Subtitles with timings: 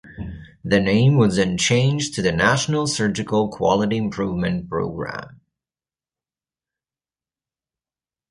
[0.63, 5.41] The name was then changed to the National Surgical Quality Improvement Program.